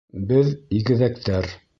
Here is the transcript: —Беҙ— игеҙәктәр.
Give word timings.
—Беҙ— 0.29 0.49
игеҙәктәр. 0.79 1.51